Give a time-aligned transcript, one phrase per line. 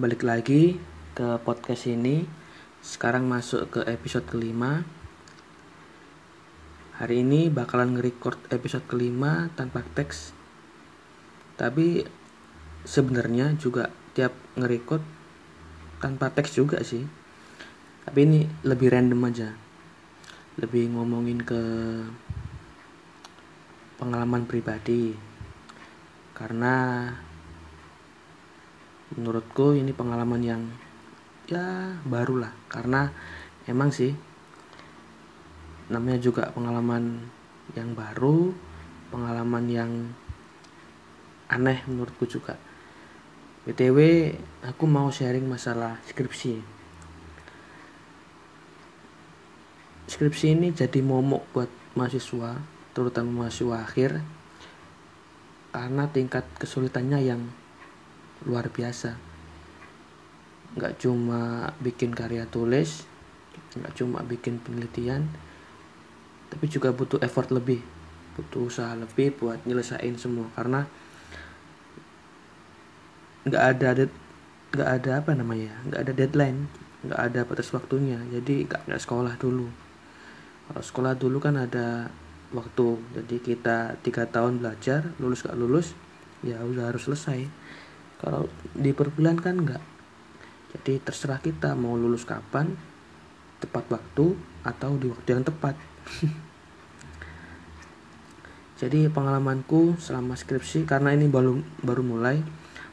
[0.00, 0.80] balik lagi
[1.12, 2.24] ke podcast ini.
[2.80, 4.80] Sekarang masuk ke episode kelima.
[6.96, 10.32] Hari ini bakalan nge-record episode kelima tanpa teks.
[11.60, 12.08] Tapi
[12.88, 15.04] sebenarnya juga tiap nge-record
[16.00, 17.04] tanpa teks juga sih.
[18.08, 19.52] Tapi ini lebih random aja.
[20.56, 21.60] Lebih ngomongin ke
[24.00, 25.12] pengalaman pribadi.
[26.32, 27.04] Karena
[29.16, 30.62] menurutku ini pengalaman yang
[31.50, 33.10] ya baru lah karena
[33.66, 34.14] emang sih
[35.90, 37.26] namanya juga pengalaman
[37.74, 38.54] yang baru
[39.10, 39.90] pengalaman yang
[41.50, 42.54] aneh menurutku juga.
[43.66, 43.98] Btw
[44.64, 46.62] aku mau sharing masalah skripsi.
[50.06, 52.56] Skripsi ini jadi momok buat mahasiswa
[52.94, 54.10] terutama mahasiswa akhir
[55.70, 57.42] karena tingkat kesulitannya yang
[58.46, 59.16] luar biasa.
[60.78, 63.10] Nggak cuma bikin karya tulis
[63.70, 65.30] nggak cuma bikin penelitian
[66.50, 67.78] tapi juga butuh effort lebih
[68.34, 70.50] butuh usaha lebih buat nyelesain semua.
[70.54, 70.86] Karena
[73.46, 73.88] nggak ada
[74.70, 76.66] nggak ada apa namanya nggak ada deadline
[77.06, 78.18] nggak ada batas waktunya.
[78.30, 79.66] Jadi nggak nggak sekolah dulu.
[80.70, 82.10] Kalau sekolah dulu kan ada
[82.50, 82.98] waktu.
[83.14, 85.94] Jadi kita tiga tahun belajar lulus gak lulus
[86.40, 87.44] ya udah harus selesai
[88.20, 89.82] kalau di perbulan kan enggak.
[90.76, 92.76] Jadi terserah kita mau lulus kapan
[93.58, 95.74] tepat waktu atau di waktu yang tepat.
[98.80, 102.40] Jadi pengalamanku selama skripsi karena ini baru baru mulai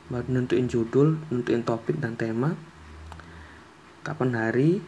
[0.08, 2.56] baru nentuin judul nentuin topik dan tema
[4.04, 4.80] kapan hari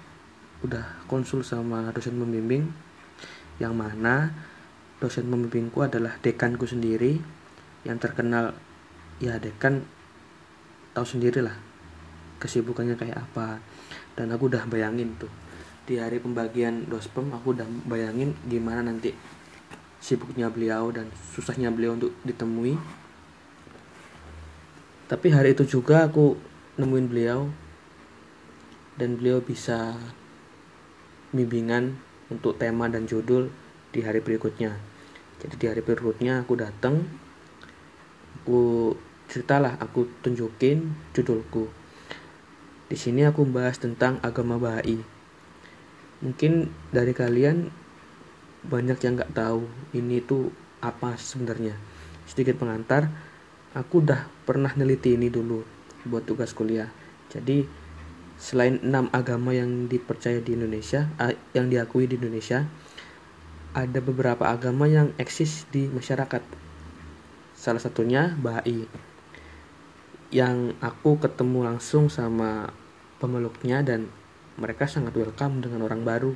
[0.63, 2.71] udah konsul sama dosen pembimbing
[3.59, 4.31] yang mana
[5.03, 7.19] dosen pembimbingku adalah dekanku sendiri
[7.83, 8.55] yang terkenal
[9.23, 9.83] ya dekan
[11.00, 11.55] tahu sendiri lah
[12.44, 13.64] kesibukannya kayak apa.
[14.19, 15.31] Dan aku udah bayangin tuh
[15.88, 19.09] di hari pembagian dospem aku udah bayangin gimana nanti
[19.97, 22.75] sibuknya beliau dan susahnya beliau untuk ditemui.
[25.09, 26.38] Tapi hari itu juga aku
[26.78, 27.50] nemuin beliau
[29.02, 29.97] dan beliau bisa
[31.34, 31.97] bimbingan
[32.29, 33.50] untuk tema dan judul
[33.90, 34.78] di hari berikutnya.
[35.41, 37.02] Jadi di hari berikutnya aku datang
[38.44, 38.94] aku
[39.29, 41.69] ceritalah aku tunjukin judulku.
[42.90, 44.97] Di sini aku membahas tentang agama Bahai.
[46.25, 47.69] Mungkin dari kalian
[48.66, 50.50] banyak yang nggak tahu ini tuh
[50.81, 51.78] apa sebenarnya.
[52.25, 53.13] Sedikit pengantar,
[53.78, 55.61] aku udah pernah neliti ini dulu
[56.09, 56.90] buat tugas kuliah.
[57.29, 57.63] Jadi
[58.41, 61.06] selain enam agama yang dipercaya di Indonesia,
[61.53, 62.66] yang diakui di Indonesia,
[63.78, 66.41] ada beberapa agama yang eksis di masyarakat.
[67.53, 69.09] Salah satunya Bahai
[70.29, 72.69] yang aku ketemu langsung sama
[73.17, 74.13] pemeluknya dan
[74.62, 76.34] mereka sangat welcome dengan orang baru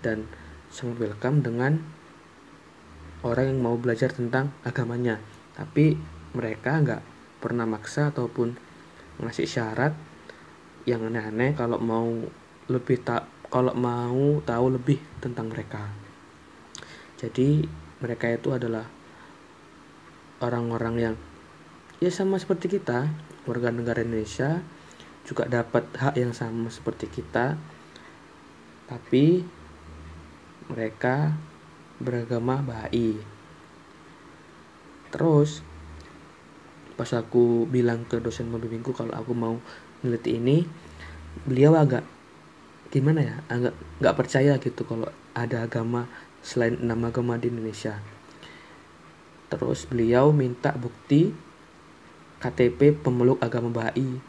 [0.00, 0.24] dan
[0.72, 1.82] sangat welcome dengan
[3.20, 5.20] orang yang mau belajar tentang agamanya.
[5.52, 5.96] Tapi
[6.32, 7.02] mereka nggak
[7.40, 8.56] pernah maksa ataupun
[9.20, 9.92] ngasih syarat
[10.88, 12.08] yang aneh-aneh kalau mau
[12.70, 15.86] lebih tak kalau mau tahu lebih tentang mereka.
[17.16, 17.64] Jadi
[18.02, 18.84] mereka itu adalah
[20.42, 21.16] orang-orang yang
[22.02, 23.08] ya sama seperti kita.
[23.46, 24.62] Warga negara Indonesia
[25.22, 27.54] juga dapat hak yang sama seperti kita.
[28.86, 29.42] Tapi
[30.70, 31.34] mereka
[31.96, 33.36] beragama Bahai
[35.16, 35.64] terus
[36.96, 39.56] pas aku bilang ke dosen pembimbingku kalau aku mau
[40.00, 40.68] meneliti ini
[41.48, 42.04] beliau agak
[42.92, 46.08] gimana ya agak nggak percaya gitu kalau ada agama
[46.40, 48.00] selain enam agama di Indonesia.
[49.50, 51.34] Terus beliau minta bukti
[52.46, 54.22] KTP pemeluk agama Bahai.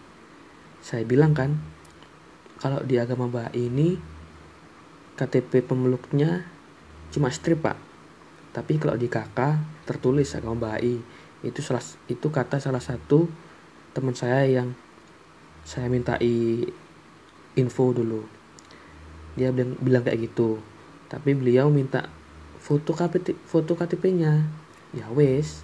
[0.82, 1.54] Saya bilang kan,
[2.58, 3.94] kalau di agama Bahai ini
[5.14, 6.50] KTP pemeluknya
[7.14, 7.78] cuma strip pak.
[8.58, 9.38] Tapi kalau di KK
[9.86, 10.98] tertulis agama Bahai.
[11.46, 13.30] Itu salah itu kata salah satu
[13.94, 14.74] teman saya yang
[15.62, 16.66] saya mintai
[17.54, 18.26] info dulu.
[19.38, 20.58] Dia bilang, bilang kayak gitu.
[21.06, 22.10] Tapi beliau minta
[22.58, 24.42] foto KTP foto KTP-nya.
[24.98, 25.62] Ya wes.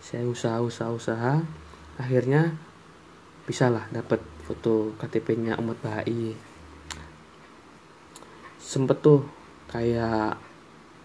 [0.00, 1.44] Saya usaha usaha usaha
[2.00, 2.54] akhirnya
[3.44, 6.36] bisa lah dapat foto KTP-nya umat Bahai.
[8.60, 9.28] Sempet tuh
[9.68, 10.40] kayak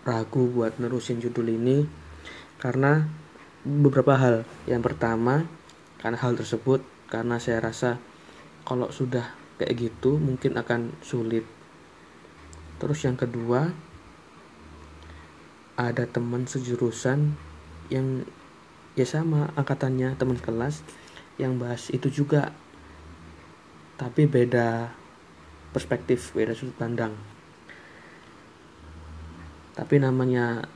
[0.07, 1.83] ragu buat nerusin judul ini
[2.59, 3.07] karena
[3.63, 4.47] beberapa hal.
[4.65, 5.43] Yang pertama
[5.99, 7.99] karena hal tersebut karena saya rasa
[8.63, 11.43] kalau sudah kayak gitu mungkin akan sulit.
[12.79, 13.67] Terus yang kedua
[15.79, 17.35] ada teman sejurusan
[17.91, 18.23] yang
[18.99, 20.83] ya sama angkatannya teman kelas
[21.39, 22.51] yang bahas itu juga.
[23.95, 24.91] Tapi beda
[25.71, 27.15] perspektif beda sudut pandang.
[29.79, 30.67] Tapi namanya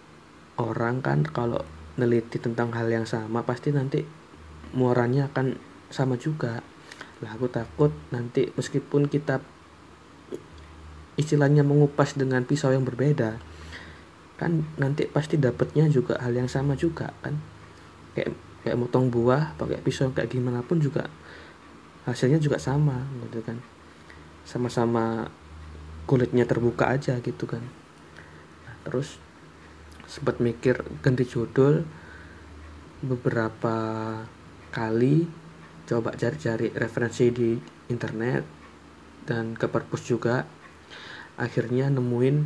[0.56, 1.60] orang kan kalau
[2.00, 4.00] neliti tentang hal yang sama pasti nanti
[4.72, 5.60] muaranya akan
[5.92, 6.64] sama juga.
[7.20, 9.44] Lah aku takut nanti meskipun kita
[11.20, 13.38] istilahnya mengupas dengan pisau yang berbeda
[14.34, 17.38] kan nanti pasti dapatnya juga hal yang sama juga kan
[18.14, 18.34] kayak
[18.64, 21.12] kayak motong buah pakai pisau kayak gimana pun juga
[22.08, 23.60] hasilnya juga sama gitu kan.
[24.44, 25.28] Sama-sama
[26.04, 27.64] kulitnya terbuka aja gitu kan.
[28.64, 29.20] Nah, terus
[30.08, 31.84] sempat mikir ganti judul
[33.04, 33.76] beberapa
[34.72, 35.28] kali
[35.84, 37.56] coba cari-cari referensi di
[37.92, 38.44] internet
[39.28, 40.48] dan ke perpus juga.
[41.40, 42.38] Akhirnya nemuin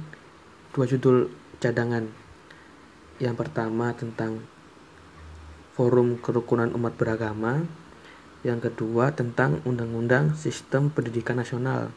[0.74, 2.06] dua judul cadangan.
[3.18, 4.46] Yang pertama tentang
[5.78, 7.62] forum kerukunan umat beragama
[8.42, 11.94] yang kedua tentang Undang-Undang Sistem Pendidikan Nasional.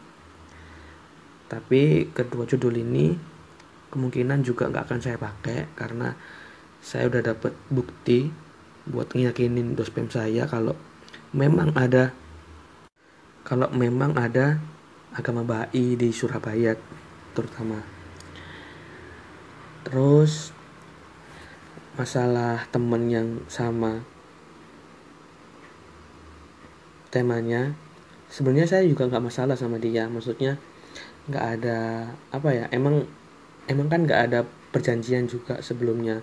[1.49, 3.17] Tapi kedua judul ini
[3.88, 6.12] kemungkinan juga nggak akan saya pakai karena
[6.85, 8.29] saya udah dapat bukti
[8.85, 10.76] buat ngiyakinin dospem saya kalau
[11.33, 12.12] memang ada
[13.49, 14.61] kalau memang ada
[15.17, 16.76] agama Ba'i di Surabaya
[17.33, 17.81] terutama.
[19.88, 20.60] Terus
[21.98, 24.02] masalah temen yang sama.
[27.10, 27.75] Temanya
[28.31, 30.06] sebenarnya saya juga nggak masalah sama dia.
[30.06, 30.58] Maksudnya
[31.26, 31.78] nggak ada
[32.34, 33.06] apa ya emang
[33.66, 34.40] emang kan nggak ada
[34.70, 36.22] perjanjian juga sebelumnya.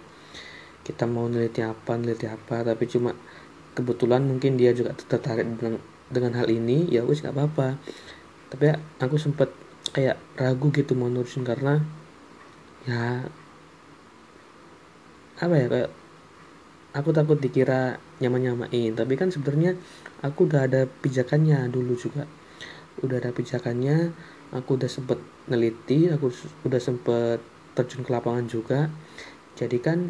[0.88, 3.12] Kita mau neliti apa neliti apa tapi cuma
[3.76, 7.76] kebetulan mungkin dia juga tertarik dengan dengan hal ini ya wis nggak apa-apa.
[8.48, 9.52] Tapi ya, aku sempet
[9.92, 11.84] kayak ragu gitu mau nurusin karena
[12.88, 13.28] ya
[15.38, 15.92] apa ya kayak
[16.98, 19.78] aku takut dikira nyaman-nyamain tapi kan sebenarnya
[20.26, 22.26] aku udah ada pijakannya dulu juga.
[23.06, 24.10] Udah ada pijakannya
[24.50, 26.34] aku udah sempet neliti aku
[26.66, 27.40] udah sempet
[27.78, 28.90] terjun ke lapangan juga.
[29.54, 30.10] Jadi kan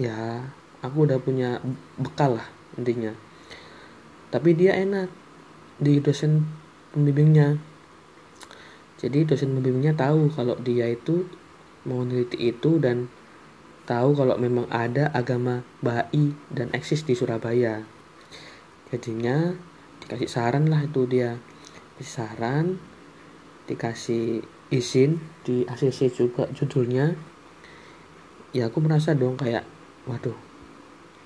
[0.00, 0.44] ya
[0.80, 1.60] aku udah punya
[2.00, 2.48] bekal lah
[2.80, 3.12] intinya.
[4.32, 5.12] Tapi dia enak
[5.76, 6.48] di dosen
[6.96, 7.60] pembimbingnya.
[8.96, 11.28] Jadi dosen pembimbingnya tahu kalau dia itu
[11.84, 13.12] mau neliti itu dan
[13.86, 17.86] tahu kalau memang ada agama Ba'i dan eksis di Surabaya.
[18.90, 19.54] Jadinya
[20.02, 21.38] dikasih saran lah itu dia.
[21.96, 22.66] Dikasih saran
[23.66, 27.14] dikasih izin di ACC juga judulnya.
[28.50, 29.66] Ya aku merasa dong kayak
[30.06, 30.36] waduh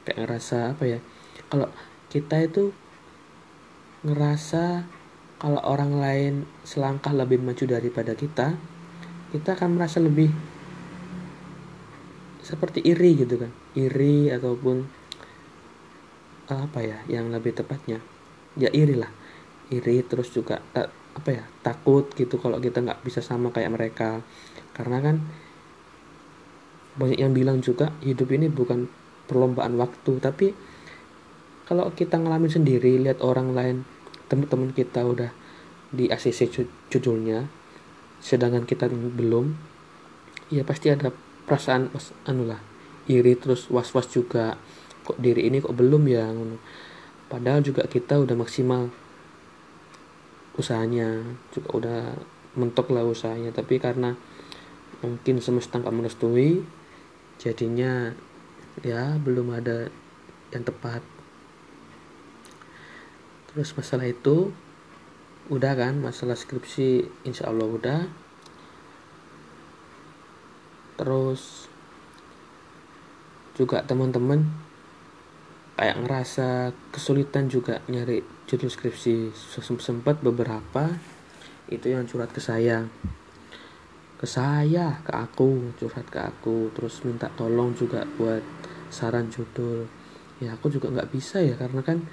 [0.05, 0.99] kayak ngerasa apa ya?
[1.49, 1.69] Kalau
[2.13, 2.73] kita itu
[4.05, 4.85] ngerasa
[5.41, 6.35] kalau orang lain
[6.65, 8.57] selangkah lebih maju daripada kita
[9.31, 10.33] kita akan merasa lebih
[12.51, 13.51] seperti iri gitu kan.
[13.79, 14.83] Iri ataupun
[16.51, 18.03] apa ya yang lebih tepatnya.
[18.59, 19.11] Ya iri lah.
[19.71, 24.21] Iri terus juga tak, apa ya takut gitu kalau kita nggak bisa sama kayak mereka.
[24.75, 25.23] Karena kan
[26.99, 28.91] banyak yang bilang juga hidup ini bukan
[29.31, 30.19] perlombaan waktu.
[30.19, 30.47] Tapi
[31.71, 33.77] kalau kita ngalamin sendiri lihat orang lain
[34.27, 35.31] teman-teman kita udah
[35.91, 37.47] di ACC judulnya
[38.23, 39.55] sedangkan kita belum
[40.51, 41.15] ya pasti ada
[41.51, 41.91] perasaan
[42.31, 42.63] anu lah
[43.11, 44.55] iri terus was-was juga.
[45.03, 46.31] Kok diri ini kok belum ya
[47.27, 48.87] padahal juga kita udah maksimal
[50.55, 51.19] usahanya
[51.51, 52.01] juga udah
[52.55, 53.51] mentok lah usahanya.
[53.51, 54.15] Tapi karena
[55.03, 56.63] mungkin semesta nggak merestui
[57.43, 58.15] jadinya
[58.87, 59.91] ya belum ada
[60.55, 61.03] yang tepat.
[63.51, 64.55] Terus masalah itu
[65.51, 68.01] udah kan masalah skripsi insya Allah udah
[71.01, 71.73] terus
[73.57, 74.45] juga teman-teman
[75.81, 79.33] kayak ngerasa kesulitan juga nyari judul skripsi
[79.81, 80.93] sempat beberapa
[81.73, 82.85] itu yang curhat ke saya.
[84.21, 88.45] Ke saya ke aku curhat ke aku terus minta tolong juga buat
[88.93, 89.89] saran judul.
[90.45, 92.05] Ya aku juga nggak bisa ya karena kan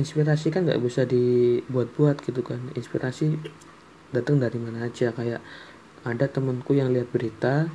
[0.00, 2.72] inspirasi kan nggak bisa dibuat-buat gitu kan.
[2.72, 3.36] Inspirasi
[4.16, 5.44] datang dari mana aja kayak
[6.06, 7.66] ada temanku yang lihat berita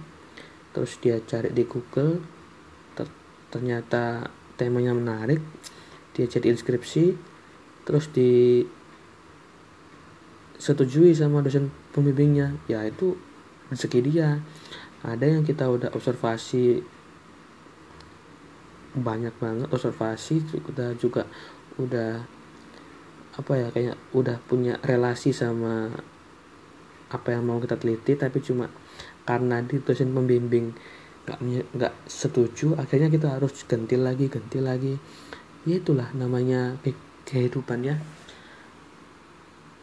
[0.72, 2.24] terus dia cari di Google
[3.52, 5.44] ternyata temanya menarik
[6.16, 7.12] dia jadi inskripsi
[7.84, 8.64] terus di
[10.62, 12.54] setujui sama dosen pembimbingnya.
[12.70, 13.18] Ya itu
[13.74, 14.38] rezeki dia.
[15.02, 16.86] Ada yang kita udah observasi
[18.92, 21.24] banyak banget observasi kita juga
[21.80, 22.28] udah
[23.40, 25.88] apa ya kayak udah punya relasi sama
[27.12, 28.72] apa yang mau kita teliti tapi cuma
[29.28, 30.74] karena di dosen pembimbing
[31.22, 31.40] nggak
[31.78, 34.94] nggak setuju akhirnya kita harus ganti lagi ganti lagi.
[35.68, 36.82] Ya itulah namanya
[37.30, 38.02] kehidupan ya.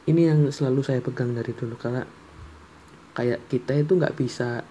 [0.08, 2.02] Ini yang selalu saya pegang dari dulu karena
[3.14, 4.66] kayak kita itu nggak bisa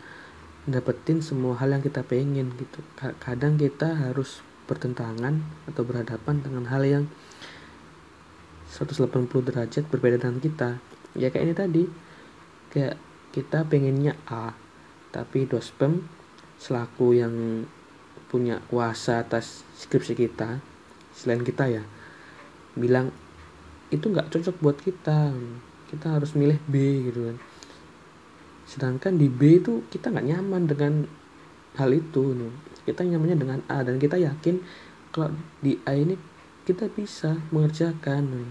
[0.67, 2.83] dapetin semua hal yang kita pengen gitu.
[2.99, 5.39] Kadang kita harus bertentangan
[5.71, 7.05] atau berhadapan dengan hal yang
[8.67, 10.69] 180 derajat berbeda dengan kita.
[11.15, 11.83] Ya kayak ini tadi
[12.77, 12.95] kayak
[13.33, 14.53] kita pengennya A
[15.09, 16.05] tapi dospem
[16.61, 17.65] selaku yang
[18.29, 20.61] punya kuasa atas skripsi kita
[21.17, 21.83] selain kita ya
[22.77, 23.09] bilang
[23.89, 25.33] itu nggak cocok buat kita
[25.89, 27.37] kita harus milih B gitu kan.
[28.67, 30.93] Sedangkan di B itu kita nggak nyaman dengan
[31.79, 32.51] hal itu nih
[32.87, 34.63] kita nyamannya dengan A dan kita yakin
[35.11, 36.15] kalau di A ini
[36.63, 38.47] kita bisa mengerjakan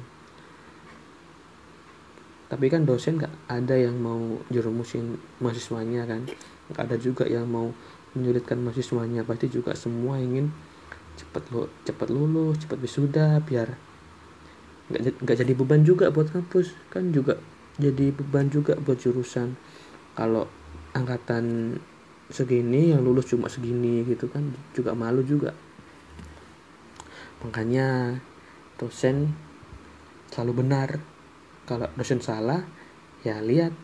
[2.47, 6.31] tapi kan dosen nggak ada yang mau jerumusin mahasiswanya kan?
[6.71, 7.75] Nggak ada juga yang mau
[8.15, 9.27] menyulitkan mahasiswanya.
[9.27, 10.55] Pasti juga semua ingin
[11.19, 13.73] cepat lo cepat lulus cepat wisuda biar
[14.93, 16.71] nggak nggak jadi beban juga buat kampus.
[16.87, 17.43] Kan juga
[17.83, 19.59] jadi beban juga buat jurusan.
[20.15, 20.47] Kalau
[20.95, 21.77] angkatan
[22.31, 25.51] segini yang lulus cuma segini gitu kan juga malu juga.
[27.43, 28.19] Makanya
[28.79, 29.35] dosen
[30.31, 31.16] selalu benar
[31.67, 32.63] kalau dosen salah
[33.27, 33.75] ya lihat.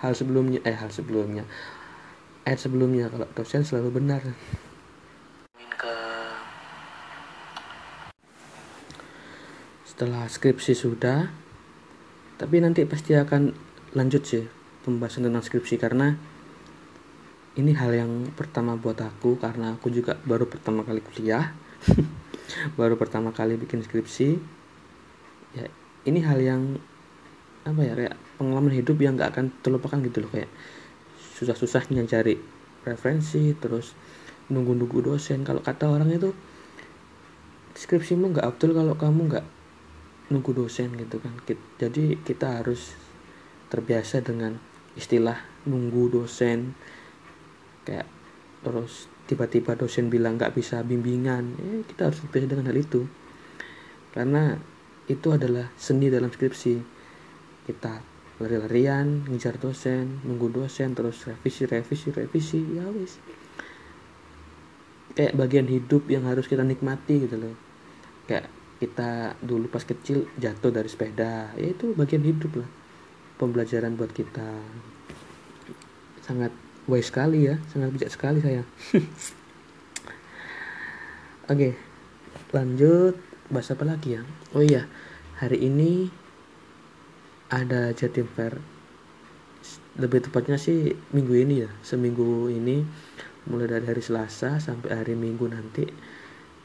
[0.00, 1.42] Hal sebelumnya eh hal sebelumnya.
[2.46, 4.22] Ayat sebelumnya kalau dosen selalu benar.
[9.82, 11.32] Setelah skripsi sudah
[12.36, 13.48] tapi nanti pasti akan
[13.96, 14.44] lanjut sih
[14.84, 16.12] pembahasan tentang skripsi karena
[17.56, 21.56] ini hal yang pertama buat aku karena aku juga baru pertama kali kuliah.
[22.78, 24.38] Baru pertama kali bikin skripsi.
[25.56, 25.66] Ya
[26.06, 26.62] ini hal yang
[27.66, 30.30] apa ya kayak pengalaman hidup yang gak akan terlupakan gitu loh.
[30.30, 30.50] Kayak
[31.36, 32.38] susah-susahnya cari
[32.86, 33.92] referensi terus
[34.48, 35.42] nunggu-nunggu dosen.
[35.42, 36.30] Kalau kata orang itu
[37.76, 39.46] skripsimu nggak betul kalau kamu nggak
[40.32, 41.34] nunggu dosen gitu kan.
[41.76, 42.94] Jadi kita harus
[43.68, 44.56] terbiasa dengan
[44.94, 45.36] istilah
[45.66, 46.72] nunggu dosen.
[47.82, 48.06] Kayak
[48.62, 51.58] terus tiba-tiba dosen bilang nggak bisa bimbingan.
[51.58, 53.04] Ya kita harus terbiasa dengan hal itu.
[54.14, 54.56] Karena
[55.06, 56.74] itu adalah seni dalam skripsi.
[57.66, 57.92] Kita
[58.36, 63.16] lari-larian ngejar dosen nunggu dosen terus revisi revisi revisi ya wis.
[65.16, 67.56] Kayak bagian hidup yang harus kita nikmati gitu loh.
[68.28, 72.68] Kayak kita dulu pas kecil jatuh dari sepeda ya itu bagian hidup lah.
[73.40, 74.44] Pembelajaran buat kita.
[76.20, 76.52] Sangat
[76.86, 78.62] wise sekali ya sangat bijak sekali saya.
[81.52, 81.74] Oke
[82.54, 83.18] lanjut
[83.50, 84.22] bahas apa lagi ya?
[84.54, 84.90] Oh iya
[85.38, 86.10] hari ini
[87.50, 88.58] ada Jatim Fair.
[89.96, 92.84] Lebih tepatnya sih minggu ini ya seminggu ini
[93.46, 95.86] mulai dari hari Selasa sampai hari Minggu nanti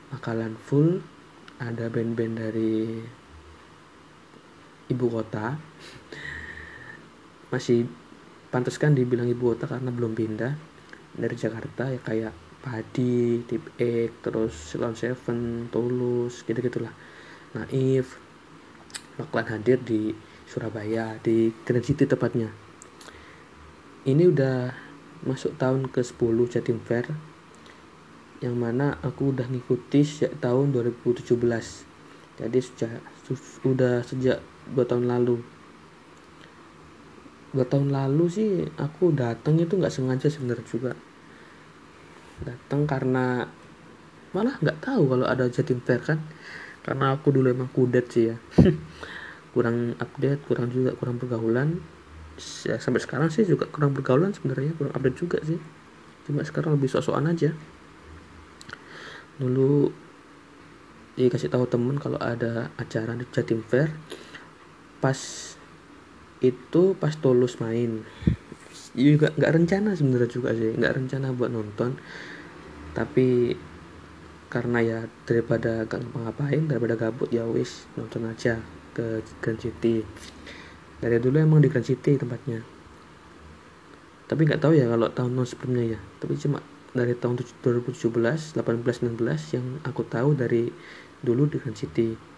[0.09, 0.99] bakalan full
[1.61, 2.97] ada band-band dari
[4.89, 5.55] ibu kota.
[7.53, 7.85] Masih
[8.49, 10.53] pantas kan dibilang ibu kota karena belum pindah
[11.15, 16.93] dari Jakarta ya kayak Padi, Tip X, terus Silon Seven, Tulus, gitu gitulah.
[17.57, 18.21] Naif,
[19.17, 20.15] bakalan hadir di
[20.45, 22.53] Surabaya di Grand City tepatnya.
[24.05, 24.71] Ini udah
[25.25, 26.17] masuk tahun ke 10
[26.49, 27.05] Jatim Fair
[28.41, 31.37] yang mana aku udah ngikuti sejak tahun 2017
[32.41, 32.97] jadi sejak
[33.61, 34.41] sudah sejak
[34.73, 35.37] dua tahun lalu
[37.53, 40.97] dua tahun lalu sih aku datang itu nggak sengaja sebenarnya juga
[42.43, 43.45] datang karena
[44.31, 46.19] malah nggak tahu kalau ada Jatim Fair kan?
[46.81, 48.35] Karena aku dulu emang kudet sih ya.
[49.53, 51.83] Kurang update kurang juga kurang pergaulan.
[52.63, 55.59] Ya, sampai sekarang sih juga kurang pergaulan sebenarnya kurang update juga sih.
[56.23, 57.51] Cuma sekarang lebih sosokan aja.
[59.35, 59.91] Dulu
[61.19, 63.91] dikasih tahu temen kalau ada acara di Jatim Fair
[65.03, 65.17] pas
[66.39, 68.05] itu pas tulus main
[68.95, 70.75] juga nggak rencana sebenarnya juga sih.
[70.75, 71.95] Nggak rencana buat nonton.
[72.91, 73.55] Tapi
[74.51, 78.59] karena ya daripada gak ngapain daripada gabut ya wis nonton aja
[78.91, 80.03] ke Grand City.
[80.99, 82.59] Dari dulu emang di Grand City tempatnya.
[84.27, 85.99] Tapi nggak tahu ya kalau tahun-tahun sebelumnya ya.
[86.19, 86.59] Tapi cuma
[86.91, 87.95] dari tahun 2017
[88.59, 90.67] 18 19 yang aku tahu dari
[91.23, 92.30] dulu di Grand City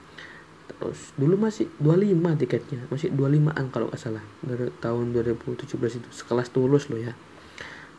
[0.84, 6.52] terus dulu masih 25 tiketnya masih 25an kalau nggak salah dari tahun 2017 itu sekelas
[6.52, 7.16] tulus loh ya.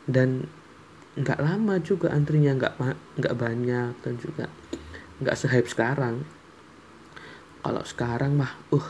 [0.05, 0.45] Dan
[1.17, 2.77] nggak lama juga antrinya nggak
[3.17, 4.53] nggak banyak dan juga
[5.17, 6.21] nggak sehype sekarang.
[7.65, 8.87] Kalau sekarang mah uh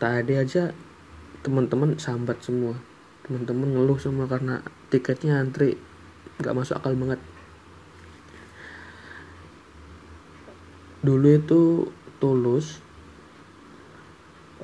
[0.00, 0.72] tadi aja
[1.44, 2.80] teman-teman sambat semua.
[3.28, 5.76] Teman-teman ngeluh semua karena tiketnya antri
[6.40, 7.20] nggak masuk akal banget.
[11.04, 12.85] Dulu itu tulus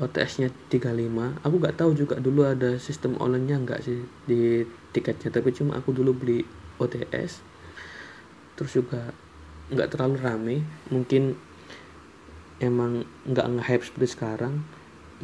[0.01, 4.65] OTS nya 35 aku nggak tahu juga dulu ada sistem online nya nggak sih di
[4.97, 6.41] tiketnya tapi cuma aku dulu beli
[6.81, 7.45] OTS
[8.57, 9.13] terus juga
[9.73, 10.57] nggak terlalu rame.
[10.93, 11.35] Mungkin
[12.61, 14.55] emang nggak nge-hype seperti sekarang.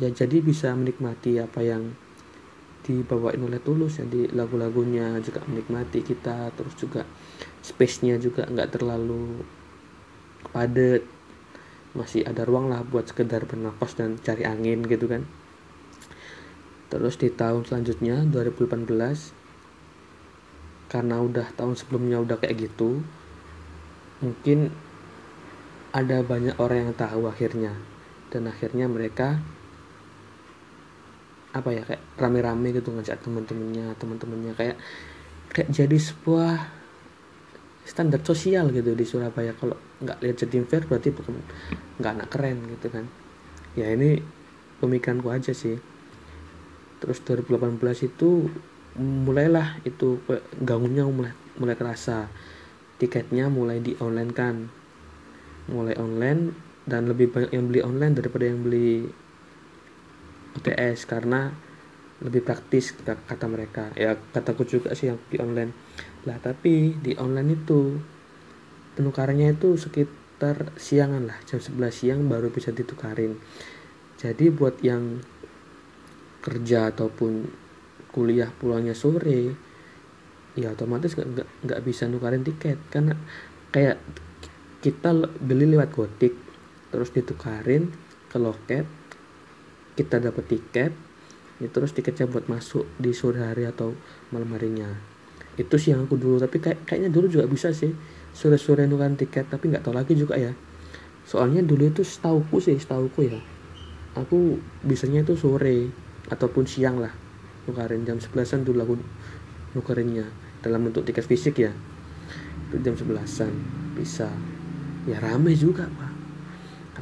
[0.00, 1.92] Ya jadi bisa menikmati apa yang
[2.86, 6.54] dibawain oleh Tulus ya di lagu-lagunya juga menikmati kita.
[6.56, 7.02] Terus juga
[7.60, 9.44] space-nya juga nggak terlalu
[10.54, 11.04] padat
[11.96, 15.24] masih ada ruang lah buat sekedar bernafas dan cari angin gitu kan.
[16.88, 18.88] Terus di tahun selanjutnya 2018
[20.88, 23.04] karena udah tahun sebelumnya udah kayak gitu
[24.24, 24.72] mungkin
[25.92, 27.76] ada banyak orang yang tahu akhirnya.
[28.28, 29.40] Dan akhirnya mereka
[31.48, 34.76] apa ya kayak rame-rame gitu ngajak teman-temannya teman-temannya kayak
[35.48, 36.77] kayak jadi sebuah
[37.88, 39.56] standar sosial gitu di Surabaya.
[39.56, 41.40] Kalau nggak lihat Jatim Fair berarti bukan
[41.96, 43.08] nggak anak keren gitu kan.
[43.72, 44.20] Ya ini
[44.84, 45.80] pemikiranku aja sih.
[47.00, 48.52] Terus 2018 itu
[49.00, 50.20] mulailah itu
[50.60, 52.28] ganggunya mulai mulai kerasa.
[53.00, 54.56] Tiketnya mulai di online kan
[55.68, 56.52] mulai online
[56.88, 59.04] dan lebih banyak yang beli online daripada yang beli
[60.58, 61.52] UTS karena
[62.18, 63.94] lebih praktis kata mereka.
[63.94, 65.87] Ya kataku juga sih yang di online
[66.26, 67.98] lah tapi di online itu
[68.98, 73.38] penukarannya itu sekitar siangan lah jam 11 siang baru bisa ditukarin.
[74.18, 75.22] Jadi buat yang
[76.42, 77.46] kerja ataupun
[78.10, 79.54] kuliah pulangnya sore
[80.58, 82.82] ya otomatis nggak bisa nukarin tiket.
[82.90, 83.14] Karena
[83.70, 84.02] kayak
[84.82, 86.34] kita beli lewat gotik
[86.88, 87.92] terus ditukarin
[88.30, 88.86] ke loket
[89.98, 90.92] kita dapat tiket
[91.58, 93.92] ya terus tiketnya buat masuk di sore hari atau
[94.30, 94.94] malam harinya
[95.58, 97.90] itu sih yang aku dulu tapi kayak kayaknya dulu juga bisa sih.
[98.30, 100.54] Sore-sore nukarin tiket tapi nggak tahu lagi juga ya.
[101.26, 103.34] Soalnya dulu itu setauku sih setauku ya.
[104.14, 105.90] Aku bisanya itu sore
[106.30, 107.10] ataupun siang lah.
[107.66, 108.94] Nukarin jam sebelasan dulu aku
[109.74, 110.30] nukarinnya
[110.62, 111.74] dalam bentuk tiket fisik ya.
[112.70, 113.50] Itu jam sebelasan
[113.98, 114.30] bisa.
[115.10, 116.12] Ya rame juga pak.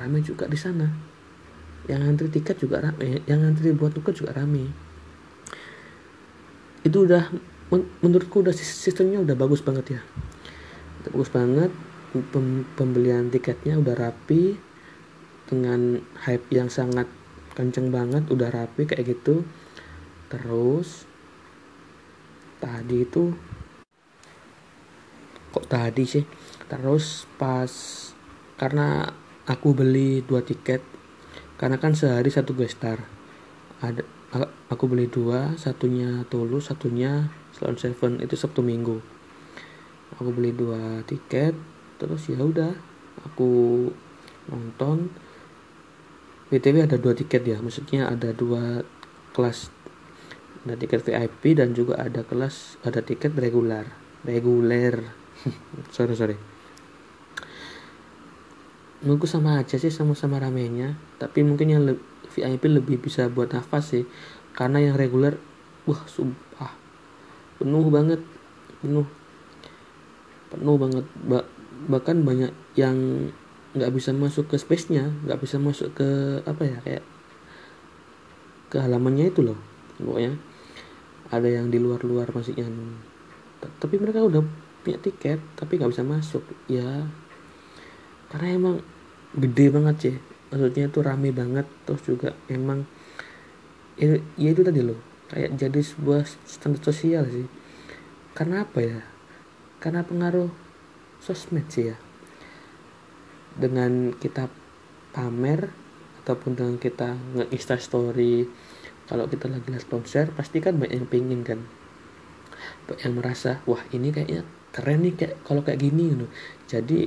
[0.01, 0.89] Rame juga di sana.
[1.87, 4.73] Yang antri tiket juga rame yang antri buat tukar juga rame.
[6.83, 7.31] Itu udah
[7.75, 10.01] menurutku udah sistemnya udah bagus banget ya.
[11.03, 11.71] Udah bagus banget
[12.79, 14.57] pembelian tiketnya udah rapi
[15.47, 17.11] dengan hype yang sangat
[17.59, 19.43] kenceng banget udah rapi kayak gitu.
[20.31, 21.07] Terus
[22.63, 23.35] tadi itu
[25.51, 26.25] kok tadi sih?
[26.67, 27.71] Terus pas
[28.59, 29.07] karena
[29.47, 30.83] aku beli dua tiket
[31.57, 33.03] karena kan sehari satu gestar.
[33.83, 34.03] Ada
[34.69, 39.01] aku beli dua satunya tulus satunya Salon Seven itu Sabtu Minggu.
[40.21, 41.57] Aku beli dua tiket
[41.97, 42.77] terus ya udah
[43.25, 43.89] aku
[44.53, 45.09] nonton.
[46.53, 48.85] BTW ada dua tiket ya maksudnya ada dua
[49.33, 49.73] kelas.
[50.69, 53.89] Ada tiket VIP dan juga ada kelas ada tiket reguler
[54.29, 55.01] reguler.
[55.97, 56.37] Sorry sorry.
[59.01, 60.99] Menurutku sama aja sih sama-sama ramenya.
[61.17, 61.95] Tapi mungkin yang le
[62.37, 64.05] VIP lebih bisa buat nafas sih.
[64.53, 65.41] Karena yang reguler
[65.87, 66.05] wah
[67.57, 68.21] penuh banget.
[68.81, 69.07] Penuh.
[70.53, 71.05] Penuh banget.
[71.27, 71.41] Ba
[71.87, 72.97] bahkan banyak yang
[73.77, 77.05] nggak bisa masuk ke space nya nggak bisa masuk ke apa ya kayak
[78.73, 79.59] ke halamannya itu loh
[80.01, 80.33] pokoknya.
[81.29, 82.73] Ada yang di luar-luar masih yang
[83.83, 84.41] tapi mereka udah
[84.87, 86.43] punya tiket tapi nggak bisa masuk.
[86.71, 87.05] Ya
[88.33, 88.77] karena emang
[89.37, 90.17] gede banget sih.
[90.49, 92.87] Maksudnya itu rame banget terus juga emang
[93.99, 97.47] ya, ya itu tadi loh kayak jadi sebuah standar sosial sih.
[98.37, 99.01] Karena apa ya?
[99.83, 100.51] Karena pengaruh
[101.23, 101.97] sosmed sih ya.
[103.57, 104.53] Dengan kita
[105.17, 105.73] pamer
[106.23, 108.45] ataupun dengan kita nge story
[109.07, 111.63] kalau kita lagi lihat konser pasti kan banyak yang pingin kan.
[112.85, 114.43] Banyak yang merasa wah ini kayaknya
[114.75, 116.27] keren nih kayak kalau kayak gini gitu.
[116.67, 117.01] Jadi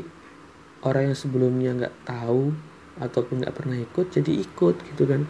[0.83, 2.55] orang yang sebelumnya nggak tahu
[2.99, 5.23] ataupun nggak pernah ikut jadi ikut gitu kan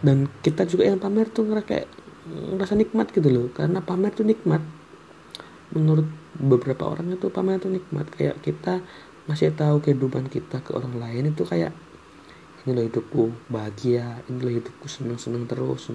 [0.00, 1.88] dan kita juga yang pamer tuh ngerasa kayak
[2.30, 3.46] ngerasa nikmat gitu loh.
[3.52, 4.64] Karena pamer tuh nikmat.
[5.76, 6.08] Menurut
[6.40, 8.08] beberapa orang itu pamer tuh nikmat.
[8.12, 8.80] Kayak kita
[9.28, 11.70] masih tahu kehidupan kita ke orang lain itu kayak
[12.64, 15.92] ini loh hidupku bahagia ini loh hidupku seneng seneng terus.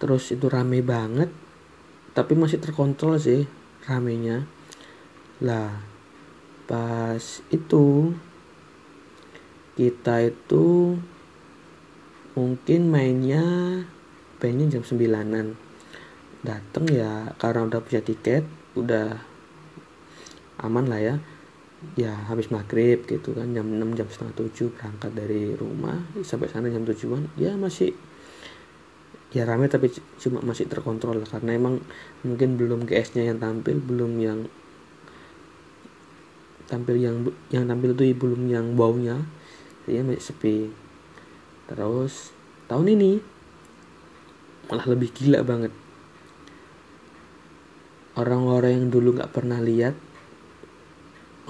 [0.00, 1.32] Terus itu rame banget
[2.12, 3.48] tapi masih terkontrol sih
[3.88, 4.44] ramenya.
[5.40, 5.80] Lah
[6.68, 8.14] pas itu
[9.80, 10.92] kita itu
[12.36, 13.40] mungkin mainnya
[14.36, 15.56] pengen jam sembilanan.
[16.44, 18.44] Dateng ya karena udah punya tiket
[18.76, 19.16] udah
[20.60, 21.16] aman lah ya.
[21.96, 25.96] Ya habis maghrib gitu kan jam 6 jam setengah tujuh berangkat dari rumah.
[26.28, 27.96] Sampai sana jam tujuan ya masih
[29.32, 29.88] ya rame tapi
[30.20, 31.28] cuma masih terkontrol lah.
[31.40, 31.80] Karena emang
[32.20, 34.44] mungkin belum GS-nya yang tampil belum yang
[36.68, 39.39] tampil yang yang tampil itu belum yang baunya
[39.98, 40.58] masih sepi.
[41.66, 42.30] Terus
[42.70, 43.12] tahun ini
[44.70, 45.74] malah lebih gila banget.
[48.14, 49.98] Orang-orang yang dulu nggak pernah lihat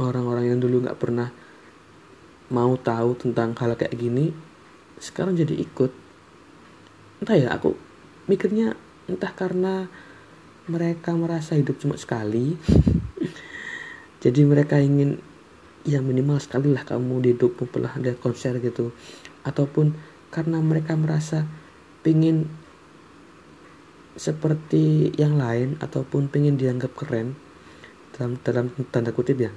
[0.00, 1.28] orang-orang yang dulu nggak pernah
[2.50, 4.32] mau tahu tentang hal kayak gini
[4.96, 5.92] sekarang jadi ikut.
[7.20, 7.76] Entah ya aku
[8.24, 8.76] mikirnya
[9.08, 9.88] entah karena
[10.68, 12.56] mereka merasa hidup cuma sekali.
[14.24, 15.16] Jadi mereka ingin
[15.84, 18.92] ya minimal sekali lah kamu di hidupmu pernah lihat konser gitu.
[19.46, 19.96] Ataupun
[20.28, 21.48] karena mereka merasa
[22.04, 22.48] pingin
[24.16, 27.34] seperti yang lain ataupun pingin dianggap keren
[28.16, 29.52] dalam dalam tanda kutip ya.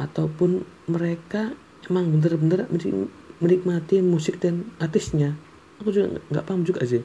[0.00, 1.52] Ataupun mereka
[1.88, 2.64] emang bener-bener
[3.40, 5.36] menikmati musik dan artisnya.
[5.80, 7.04] Aku juga nggak paham juga sih.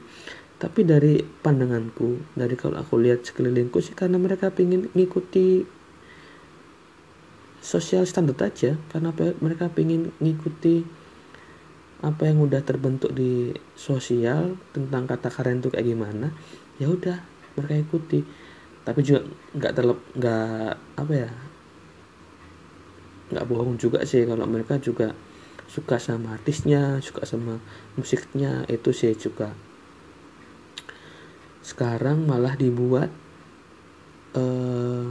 [0.56, 5.75] Tapi dari pandanganku dari kalau aku lihat sekelilingku sih karena mereka pingin ngikuti
[7.66, 9.10] sosial standar aja karena
[9.42, 10.86] mereka pingin ngikuti
[12.06, 16.30] apa yang udah terbentuk di sosial tentang kata keren itu kayak gimana
[16.78, 17.18] ya udah
[17.58, 18.22] mereka ikuti.
[18.86, 19.26] Tapi juga
[19.58, 21.30] nggak terlep nggak apa ya
[23.34, 25.10] nggak bohong juga sih kalau mereka juga
[25.66, 27.58] suka sama artisnya suka sama
[27.98, 29.50] musiknya itu sih juga.
[31.66, 33.10] Sekarang malah dibuat
[34.38, 35.10] uh,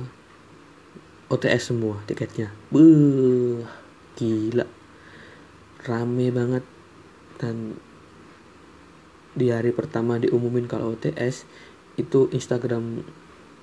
[1.26, 2.54] OTS semua tiketnya.
[2.70, 3.66] Beuh,
[4.14, 4.70] gila.
[5.82, 6.64] Rame banget.
[7.42, 7.76] Dan
[9.36, 11.44] di hari pertama diumumin kalau OTS
[11.98, 13.04] itu Instagram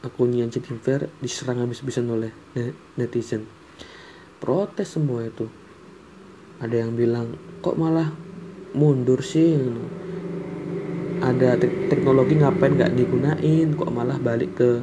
[0.02, 2.34] akunnya Jatim Fair diserang habis-habisan oleh
[2.98, 3.46] netizen.
[4.42, 5.46] Protes semua itu.
[6.58, 8.10] Ada yang bilang kok malah
[8.74, 9.54] mundur sih?
[11.22, 13.70] Ada te teknologi ngapain nggak digunain?
[13.78, 14.82] Kok malah balik ke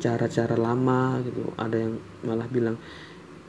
[0.00, 1.52] cara-cara lama gitu.
[1.58, 1.94] Ada yang
[2.26, 2.76] malah bilang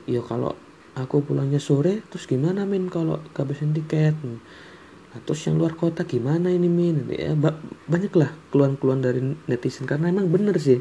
[0.05, 0.53] ya kalau
[0.95, 4.15] aku pulangnya sore terus gimana min kalau kehabisan tiket?
[4.21, 7.07] Nah, terus yang luar kota gimana ini min?
[7.11, 7.55] Ya ba
[7.87, 10.79] banyak lah keluhan-keluhan dari netizen karena emang bener sih.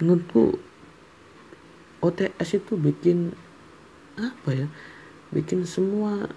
[0.00, 0.56] Menurutku
[2.02, 3.30] OTS itu bikin
[4.18, 4.66] apa ya
[5.32, 6.28] bikin semua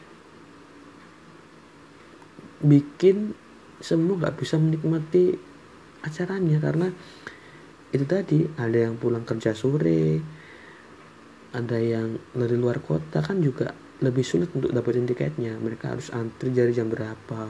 [2.63, 3.35] bikin
[3.83, 5.35] semua nggak bisa menikmati
[6.05, 6.87] acaranya karena
[7.95, 10.19] itu tadi ada yang pulang kerja sore
[11.55, 13.71] ada yang dari luar kota kan juga
[14.03, 15.55] lebih sulit untuk dapetin tiketnya.
[15.55, 17.47] Mereka harus antri dari jam berapa.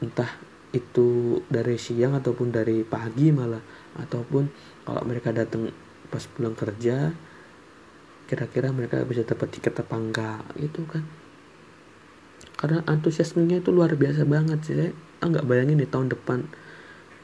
[0.00, 0.32] Entah
[0.72, 3.60] itu dari siang ataupun dari pagi malah.
[4.00, 4.48] Ataupun
[4.88, 5.68] kalau mereka datang
[6.08, 7.12] pas pulang kerja
[8.24, 11.04] kira-kira mereka bisa dapat tiket apa enggak itu kan.
[12.56, 14.90] Karena antusiasmenya itu luar biasa banget sih saya
[15.20, 16.48] nggak bayangin di tahun depan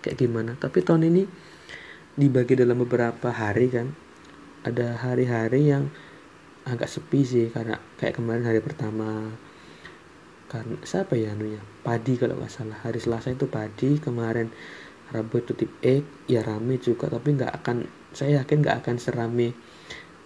[0.05, 0.61] kayak gimana.
[0.61, 1.25] Tapi tahun ini
[2.21, 3.89] dibagi dalam beberapa hari kan.
[4.61, 5.89] Ada hari-hari yang
[6.69, 9.33] agak sepi sih karena kayak kemarin hari pertama.
[10.53, 11.65] Karena siapa ya anunya?
[11.81, 12.77] Padi kalau nggak salah.
[12.85, 14.53] Hari selasa itu padi kemarin
[15.11, 17.83] rabu itu tip E ya rame juga tapi nggak akan
[18.15, 19.59] saya yakin nggak akan serame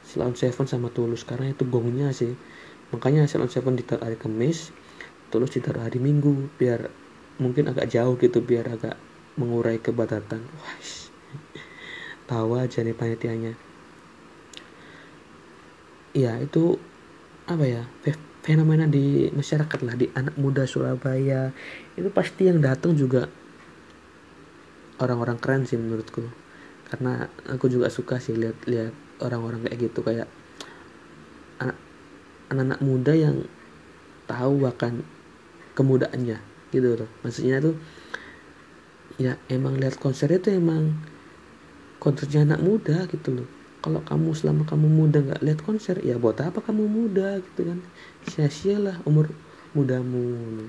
[0.04, 2.34] Salon Seven sama Tulus karena itu gongnya sih.
[2.90, 4.74] Makanya Salon Seven ditaruh hari Kamis
[5.34, 6.90] Tulus ditaruh hari Minggu biar
[7.42, 8.94] mungkin agak jauh gitu biar agak
[9.34, 10.76] mengurai kebadatan wah
[12.24, 13.52] tawa aja nih panitianya.
[16.14, 16.78] Ya itu
[17.44, 17.82] apa ya
[18.44, 21.50] fenomena di masyarakat lah di anak muda Surabaya.
[21.96, 23.28] Itu pasti yang datang juga
[25.00, 26.22] orang-orang keren sih menurutku.
[26.88, 28.92] Karena aku juga suka sih lihat-lihat
[29.24, 30.28] orang-orang kayak gitu kayak
[31.58, 33.48] anak-anak muda yang
[34.28, 35.02] tahu akan
[35.74, 36.38] kemudaannya
[36.70, 37.10] gitu loh.
[37.26, 37.74] Maksudnya tuh
[39.16, 40.94] ya emang lihat konser itu emang
[42.04, 43.48] konsernya anak muda gitu loh.
[43.80, 47.80] Kalau kamu selama kamu muda nggak lihat konser ya buat apa kamu muda gitu kan?
[48.28, 49.32] Sia-sialah umur
[49.72, 50.68] mudamu.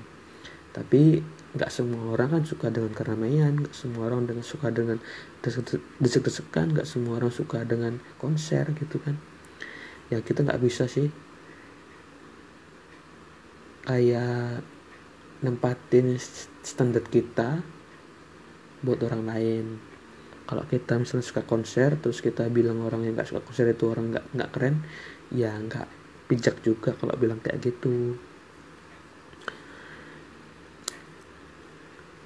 [0.72, 1.20] Tapi
[1.56, 5.00] nggak semua orang kan suka dengan keramaian nggak semua orang dengan suka dengan
[6.00, 9.20] desek-desekan nggak semua orang suka dengan konser gitu kan?
[10.08, 11.12] Ya kita nggak bisa sih.
[13.84, 14.64] Kayak
[15.40, 16.16] nempatin
[16.64, 17.60] standar kita
[18.80, 19.95] buat orang lain
[20.46, 24.14] kalau kita misalnya suka konser terus kita bilang orang yang nggak suka konser itu orang
[24.14, 24.86] nggak nggak keren
[25.34, 25.86] ya nggak
[26.30, 28.18] bijak juga kalau bilang kayak gitu.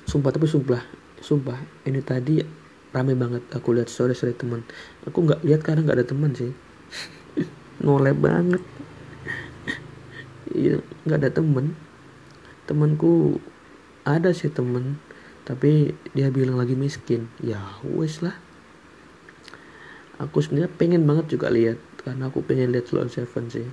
[0.04, 0.82] Sumpah tapi sumpah
[1.20, 2.40] sumpah ini tadi
[2.90, 4.64] rame banget aku lihat story teman.
[5.08, 6.52] Aku nggak lihat karena nggak ada teman sih.
[7.84, 8.62] Nolep banget.
[10.50, 11.72] Iya nggak ada temen
[12.70, 13.42] temanku
[14.06, 15.02] ada sih temen
[15.50, 17.26] tapi dia bilang lagi miskin.
[17.42, 18.38] Ya wes lah.
[20.22, 23.66] Aku sebenarnya pengen banget juga lihat karena aku pengen lihat Sloan Seven sih.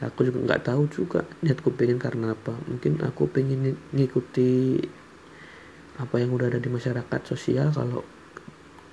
[0.00, 2.56] Aku juga nggak tahu juga niatku pengen karena apa.
[2.64, 4.80] Mungkin aku pengen ngikuti
[6.00, 8.00] apa yang udah ada di masyarakat sosial kalau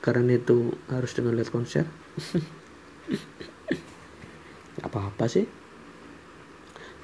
[0.04, 1.88] karena itu harus dengan lihat konser.
[4.84, 5.48] Apa-apa sih.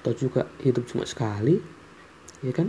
[0.04, 1.64] Atau juga hidup cuma sekali
[2.44, 2.68] ya kan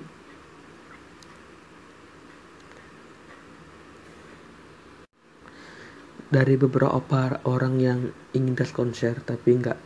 [6.34, 9.78] dari beberapa orang yang ingin lihat konser tapi nggak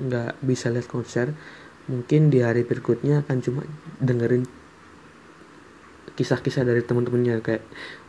[0.00, 1.36] nggak bisa lihat konser
[1.92, 3.60] mungkin di hari berikutnya akan cuma
[4.00, 4.48] dengerin
[6.16, 7.60] kisah-kisah dari teman-temannya kayak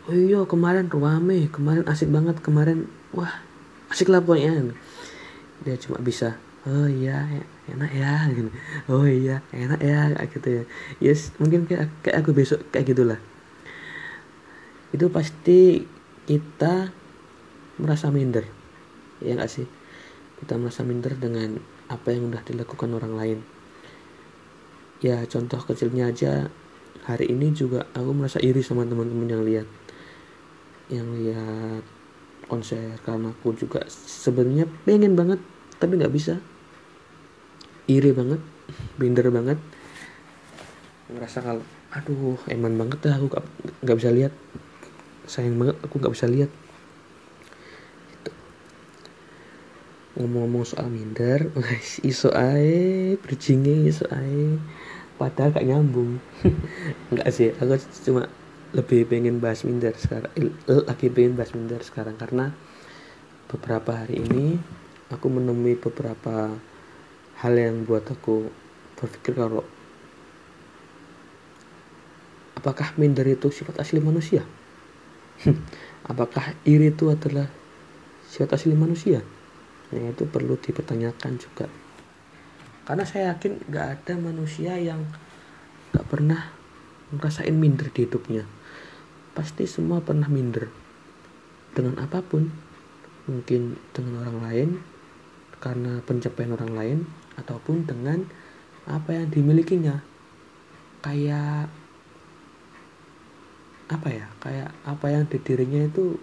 [0.08, 3.44] oh iya kemarin ruame kemarin asik banget kemarin wah
[3.92, 4.72] asik lah pokoknya.
[5.68, 7.26] Dia cuma bisa oh iya
[7.66, 8.50] enak ya gitu.
[8.88, 10.64] oh iya enak ya gitu ya.
[11.04, 13.20] Yes mungkin kayak kayak aku besok kayak gitulah.
[14.96, 15.84] Itu pasti
[16.26, 17.01] kita
[17.82, 18.46] merasa minder.
[19.18, 19.66] Ya nggak sih?
[20.38, 21.58] Kita merasa minder dengan
[21.90, 23.40] apa yang udah dilakukan orang lain.
[25.02, 26.54] Ya contoh kecilnya aja
[27.10, 29.68] hari ini juga aku merasa iri sama teman-teman yang lihat.
[30.94, 31.84] Yang lihat
[32.46, 35.42] konser karena aku juga sebenarnya pengen banget
[35.82, 36.38] tapi nggak bisa.
[37.90, 38.42] Iri banget
[39.02, 39.58] minder banget.
[41.10, 43.42] Ngerasa kalau aduh eman banget dah aku
[43.82, 44.34] nggak bisa lihat.
[45.26, 46.50] Sayang banget aku nggak bisa lihat
[50.12, 51.48] ngomong-ngomong soal minder
[52.04, 54.60] iso ae bridgingnya iso ae.
[55.16, 56.18] Padahal gak nyambung.
[57.14, 57.78] Enggak sih aku
[58.10, 58.28] cuma
[58.72, 60.32] lebih pengen bahas minder sekarang
[60.66, 62.56] lagi pengen bahas minder sekarang karena
[63.52, 64.56] beberapa hari ini
[65.12, 66.56] aku menemui beberapa
[67.44, 68.48] hal yang buat aku
[68.96, 69.68] berpikir kalau
[72.56, 74.48] apakah minder itu sifat asli manusia?
[76.12, 77.50] Apakah iri itu adalah
[78.30, 79.22] sifat asli manusia
[79.92, 81.68] itu perlu dipertanyakan juga.
[82.88, 85.04] Karena saya yakin gak ada manusia yang
[85.92, 86.50] gak pernah
[87.12, 88.48] ngerasain minder di hidupnya.
[89.36, 90.72] Pasti semua pernah minder.
[91.76, 92.52] Dengan apa pun.
[93.28, 94.70] Mungkin dengan orang lain.
[95.60, 96.98] Karena pencapaian orang lain.
[97.38, 98.26] Ataupun dengan
[98.88, 100.00] apa yang dimilikinya.
[101.04, 101.72] Kayak
[103.92, 106.16] apa ya kayak apa yang di dirinya itu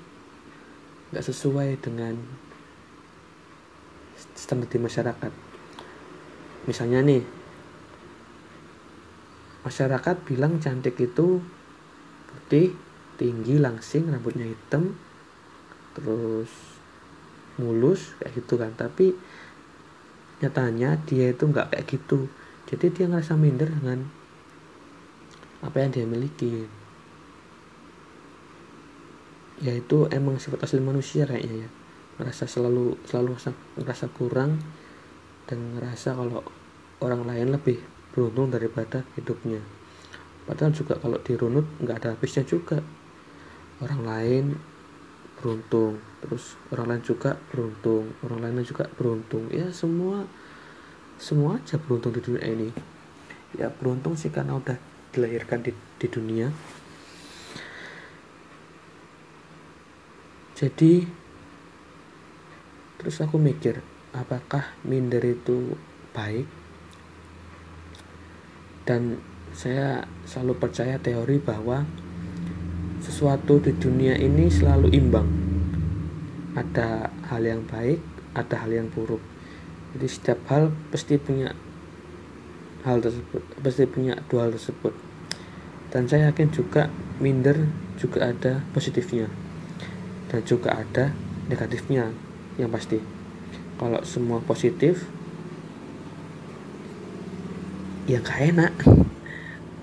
[1.12, 2.16] gak sesuai dengan
[4.38, 5.33] standar di masyarakat.
[6.70, 7.22] Misalnya nih
[9.66, 11.42] masyarakat bilang cantik itu
[12.31, 12.79] putih
[13.18, 14.94] tinggi langsing rambutnya hitam
[15.98, 16.79] terus
[17.59, 18.70] mulus kayak gitu kan.
[18.79, 19.11] Tapi
[20.38, 22.31] nyatanya dia itu nggak kayak gitu.
[22.70, 24.07] Jadi dia ngerasa minder dengan
[25.66, 26.62] apa yang dia miliki.
[29.59, 31.78] Yaitu emang sifat asli manusia kayaknya ya
[32.18, 33.38] ngerasa selalu selalu
[33.78, 34.59] ngerasa kurang
[35.46, 36.42] dan ngerasa kalau
[36.98, 37.78] orang lain lebih
[38.12, 39.62] beruntung daripada hidupnya.
[40.44, 42.83] Padahal juga kalau dirunut nggak ada habisnya juga.
[43.78, 44.59] Orang lain
[45.38, 49.46] beruntung terus orang lain juga beruntung orang lain juga beruntung.
[49.54, 50.26] Ya semua
[51.22, 52.68] semua aja beruntung di dunia ini.
[53.54, 54.74] Ya beruntung sih karena udah
[55.14, 56.50] dilahirkan di, di dunia.
[60.59, 61.07] Jadi
[62.99, 63.81] terus aku mikir
[64.13, 65.79] apakah minder itu
[66.13, 66.47] baik?
[68.85, 69.21] Dan
[69.53, 71.85] saya selalu percaya teori bahwa
[73.05, 75.29] sesuatu di dunia ini selalu imbang.
[76.57, 78.01] Ada hal yang baik
[78.39, 79.21] ada hal yang buruk.
[79.97, 81.51] Jadi setiap hal pasti punya
[82.87, 84.95] hal tersebut pasti punya dua hal tersebut.
[85.89, 89.27] Dan saya yakin juga minder juga ada positifnya.
[90.29, 91.17] Dan juga ada
[91.49, 92.13] negatifnya
[92.59, 92.99] yang pasti.
[93.79, 95.07] Kalau semua positif
[98.11, 98.75] ya gak enak.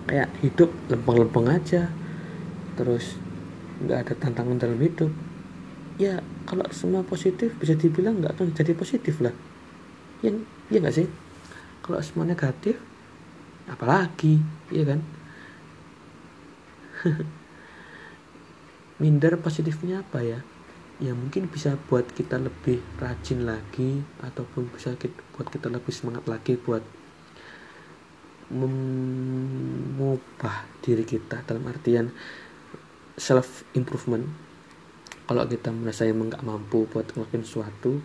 [0.05, 1.89] Kayak hidup lempeng-lempeng aja.
[2.75, 3.17] Terus
[3.81, 5.09] nggak ada tantangan dalam hidup.
[5.95, 9.33] Ya kalau semua positif bisa dibilang nggak akan jadi positif lah.
[10.19, 10.35] Ya
[10.67, 11.07] ya nggak sih?
[11.81, 12.75] Kalau semua negatif
[13.71, 14.99] apalagi ya kan?
[19.01, 20.39] Minder positifnya apa ya
[20.95, 26.23] ya mungkin bisa buat kita lebih rajin lagi ataupun bisa kita, buat kita lebih semangat
[26.23, 26.79] lagi buat
[28.47, 32.15] mengubah diri kita dalam artian
[33.19, 34.23] self improvement.
[35.25, 37.99] Kalau kita merasa emang nggak mampu buat ngelakuin sesuatu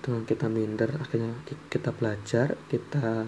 [0.00, 3.24] dengan kita minder akhirnya kita belajar kita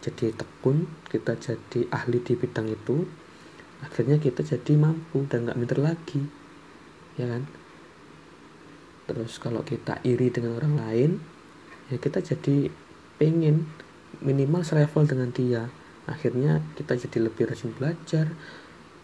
[0.00, 3.04] jadi tekun kita jadi ahli di bidang itu
[3.84, 6.20] akhirnya kita jadi mampu dan nggak minder lagi.
[7.16, 7.48] Ya kan
[9.06, 11.10] terus kalau kita iri dengan orang lain
[11.90, 12.70] ya kita jadi
[13.16, 13.66] pengen
[14.20, 15.70] minimal selevel dengan dia.
[16.06, 18.30] Akhirnya kita jadi lebih rajin belajar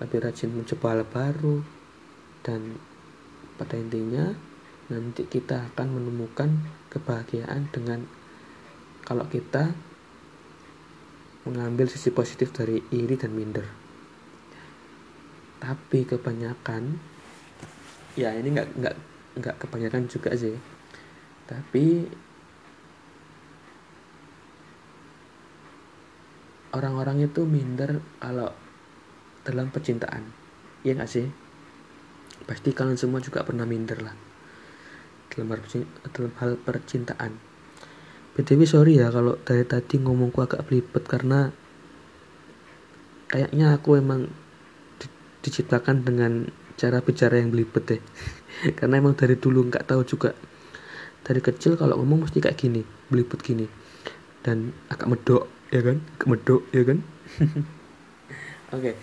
[0.02, 1.62] lebih rajin mencoba hal baru.
[2.42, 2.74] Dan
[3.54, 4.34] pada intinya
[4.90, 6.50] nanti kita akan menemukan
[6.90, 8.02] kebahagiaan dengan
[9.06, 9.70] kalau kita
[11.46, 13.66] mengambil sisi positif dari iri dan minder.
[15.62, 16.98] Tapi kebanyakan
[18.18, 18.96] ya ini nggak nggak
[19.38, 20.56] nggak kebanyakan juga sih.
[21.46, 21.84] Tapi
[26.72, 28.50] orang-orang itu minder kalau
[29.44, 30.24] dalam percintaan.
[30.82, 31.26] Ya nggak sih?
[32.48, 34.32] Pasti kalian semua juga pernah minder lah
[35.32, 35.48] dalam
[36.12, 37.32] dalam hal percintaan.
[38.32, 41.52] Btw sorry ya kalau dari tadi ngomongku agak belibet karena
[43.28, 44.28] kayaknya aku emang
[45.00, 45.06] di,
[45.44, 46.48] diciptakan dengan
[46.82, 48.02] cara bicara yang belibet deh
[48.78, 50.34] karena emang dari dulu nggak tahu juga.
[51.22, 53.70] Dari kecil kalau ngomong mesti kayak gini belibet gini.
[54.42, 56.02] Dan agak medok ya kan?
[56.18, 56.98] Agak medok ya kan?
[58.74, 58.82] Oke.
[58.90, 58.94] Okay.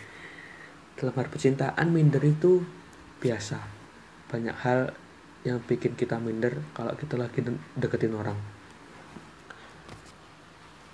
[0.99, 2.59] dalam hal percintaan minder itu
[3.23, 3.55] biasa.
[4.27, 4.91] Banyak hal
[5.47, 7.39] yang bikin kita minder kalau kita lagi
[7.79, 8.35] deketin orang.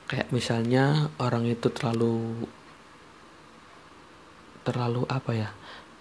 [0.06, 2.46] Kayak misalnya orang itu terlalu
[4.62, 5.50] terlalu apa ya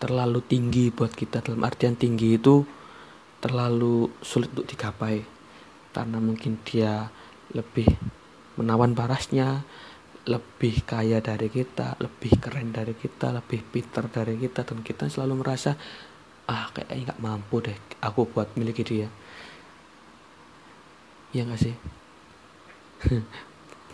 [0.04, 2.60] terlalu tinggi buat kita dalam artian tinggi itu
[3.40, 5.24] terlalu sulit untuk digapai.
[5.96, 7.08] Karena mungkin dia
[7.56, 7.88] lebih
[8.60, 9.64] menawan parasnya
[10.28, 15.40] lebih kaya dari kita, lebih keren dari kita, lebih pintar dari kita dan kita selalu
[15.40, 15.72] merasa
[16.44, 19.08] ah kayaknya nggak mampu deh aku buat miliki dia.
[21.32, 21.74] Ya nggak sih?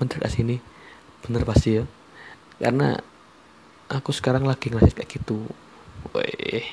[0.02, 0.58] Bener gak sih ini?
[1.22, 1.84] Bener pasti ya?
[2.58, 2.98] Karena
[3.90, 5.46] aku sekarang lagi ngeliat kayak gitu
[6.16, 6.66] Wih,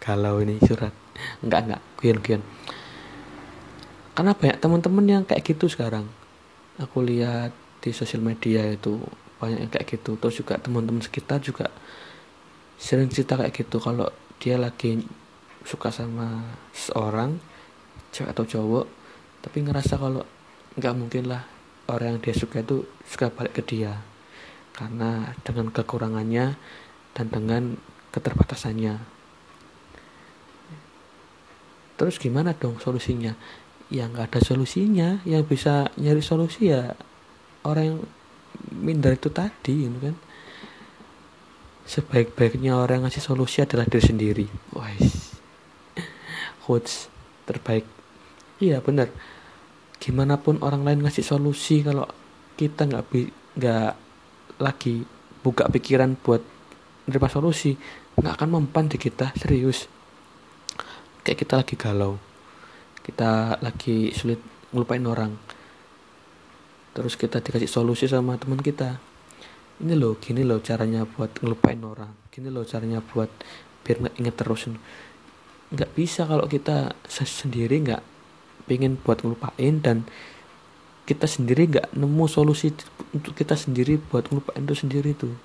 [0.00, 0.92] kalau ini surat.
[1.40, 2.42] Nggak nggak kian kian
[4.16, 6.08] karena banyak teman-teman yang kayak gitu sekarang.
[6.80, 7.52] Aku lihat
[7.84, 8.96] di sosial media itu
[9.36, 10.16] banyak yang kayak gitu.
[10.16, 11.68] Terus juga teman-teman sekitar juga
[12.80, 13.76] sering cerita kayak gitu.
[13.76, 14.08] Kalau
[14.40, 15.04] dia lagi
[15.68, 17.36] suka sama seorang
[18.08, 18.86] cewek atau cowok
[19.44, 20.24] tapi ngerasa kalau
[20.80, 21.44] nggak mungkin lah
[21.92, 24.00] orang yang dia suka itu suka balik ke dia.
[24.72, 26.56] Karena dengan kekurangannya
[27.12, 27.76] dan dengan
[28.16, 28.96] keterbatasannya.
[31.96, 33.36] Terus gimana dong solusinya?
[33.92, 35.20] Ya nggak ada solusinya.
[35.28, 36.96] Yang bisa nyari solusi ya
[37.64, 37.98] orang yang
[38.72, 40.16] minder itu tadi gitu kan.
[41.86, 44.46] Sebaik-baiknya orang yang ngasih solusi adalah diri sendiri.
[44.72, 44.88] Wah
[46.64, 47.08] quotes
[47.44, 47.84] terbaik.
[48.60, 49.12] Iya benar.
[49.96, 52.04] Gimana pun orang lain ngasih solusi kalau
[52.56, 53.04] kita nggak
[53.56, 53.92] nggak
[54.60, 55.04] lagi
[55.44, 56.40] buka pikiran buat
[57.06, 57.76] menerima solusi
[58.16, 59.92] nggak akan mempan di kita serius.
[61.20, 62.16] Kayak kita lagi galau.
[63.04, 64.40] Kita lagi sulit
[64.72, 65.36] ngelupain orang.
[66.96, 68.96] Terus kita dikasih solusi sama teman kita.
[69.84, 72.08] Ini loh gini loh caranya buat ngelupain orang.
[72.32, 73.28] Gini loh caranya buat
[73.84, 74.72] biar nggak inget terus.
[75.68, 78.02] Nggak bisa kalau kita sendiri nggak
[78.64, 80.08] pengen buat ngelupain dan
[81.04, 82.72] kita sendiri nggak nemu solusi
[83.12, 85.36] untuk kita sendiri buat ngelupain itu sendiri tuh.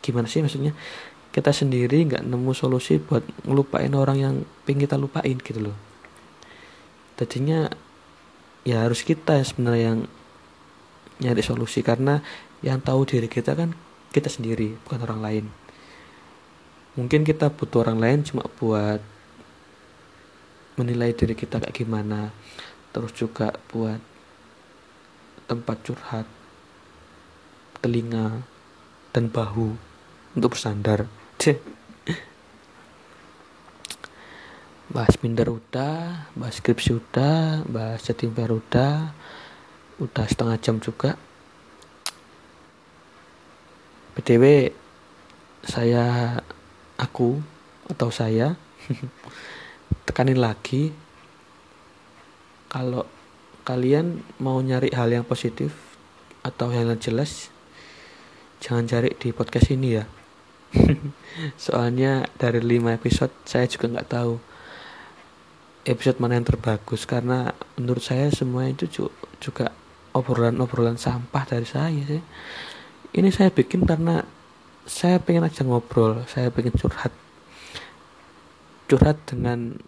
[0.00, 0.72] Gimana sih maksudnya
[1.34, 5.74] kita sendiri nggak nemu solusi buat ngelupain orang yang pengen kita lupain gitu loh
[7.18, 7.66] tadinya
[8.62, 10.00] ya harus kita sebenarnya yang
[11.18, 12.22] nyari solusi karena
[12.62, 13.74] yang tahu diri kita kan
[14.14, 15.44] kita sendiri bukan orang lain
[16.94, 19.02] mungkin kita butuh orang lain cuma buat
[20.78, 22.30] menilai diri kita kayak gimana
[22.94, 23.98] terus juga buat
[25.50, 26.26] tempat curhat
[27.82, 28.40] telinga
[29.12, 29.76] dan bahu
[30.34, 31.06] untuk bersandar.
[34.94, 39.12] Bahas minder udah bahas skripsi udah bahas setting udah
[40.00, 41.18] udah setengah jam juga.
[44.14, 44.70] Btw
[45.66, 46.38] saya
[46.96, 47.42] aku
[47.90, 48.56] atau saya
[50.06, 50.94] tekanin lagi.
[52.70, 53.06] Kalau
[53.62, 55.74] kalian mau nyari hal yang positif
[56.42, 57.48] atau hal yang jelas
[58.60, 60.23] jangan cari di podcast ini ya
[61.64, 64.34] soalnya dari 5 episode saya juga nggak tahu
[65.84, 67.04] episode mana yang terbagus.
[67.04, 68.88] Karena menurut saya semua itu
[69.38, 69.70] juga
[70.16, 72.22] obrolan-obrolan sampah dari saya sih.
[73.14, 74.24] Ini saya bikin karena
[74.84, 77.12] saya pengen aja ngobrol saya pengen curhat.
[78.90, 79.78] Curhat dengan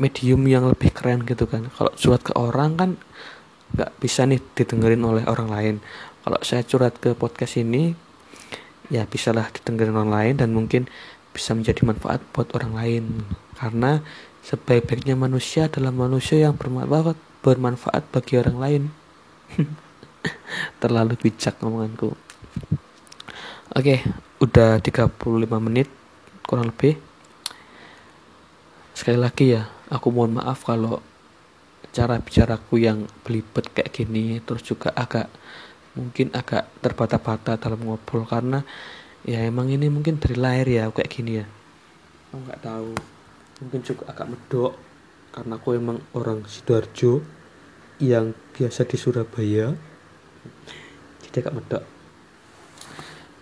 [0.00, 1.68] medium yang lebih keren gitu kan.
[1.68, 2.90] Kalau curhat ke orang kan
[3.70, 5.76] nggak bisa nih didengerin oleh orang lain.
[6.24, 7.94] Kalau saya curhat ke podcast ini
[8.90, 10.90] ya bisalah didengerin orang lain dan mungkin
[11.30, 13.04] bisa menjadi manfaat buat orang lain.
[13.54, 14.02] Karena
[14.44, 18.82] sebaik-baiknya manusia adalah manusia yang bermanfaat bermanfaat bagi orang lain.
[20.82, 22.12] Terlalu bijak ngomonganku.
[23.70, 24.02] Oke
[24.42, 25.16] udah 35
[25.62, 25.88] menit
[26.44, 26.98] kurang lebih.
[28.92, 30.98] Sekali lagi ya aku mohon maaf kalau
[31.90, 35.26] cara bicaraku yang belibet kayak gini terus juga agak
[35.98, 38.62] mungkin agak terbata-bata dalam ngobrol karena
[39.26, 41.46] ya emang ini mungkin dari lahir ya kayak gini ya.
[42.30, 42.92] Aku nggak tahu.
[43.60, 44.74] Mungkin juga agak medok
[45.30, 47.22] karena aku emang orang sidoarjo
[48.00, 49.74] yang biasa di Surabaya.
[51.26, 51.84] Jadi agak medok.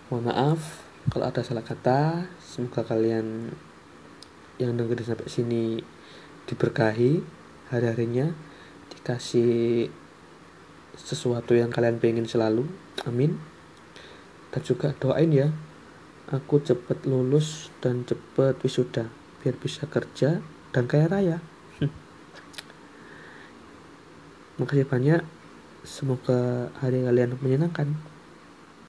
[0.09, 0.61] Mohon maaf
[1.13, 2.25] kalau ada salah kata.
[2.41, 3.53] Semoga kalian
[4.59, 5.79] yang dengerin sampai sini
[6.49, 7.21] diberkahi
[7.69, 8.33] hari-harinya.
[8.89, 9.87] Dikasih
[10.99, 12.67] sesuatu yang kalian pengen selalu.
[13.07, 13.39] Amin.
[14.49, 15.47] Dan juga doain ya
[16.29, 19.09] aku cepet lulus dan cepet wisuda
[19.41, 21.37] biar bisa kerja dan kaya raya.
[24.61, 25.21] Makasih banyak.
[25.87, 27.95] Semoga hari kalian menyenangkan